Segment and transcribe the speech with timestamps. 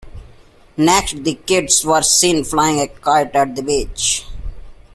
[0.77, 4.25] Next the kids were seen flying a kite at the beach.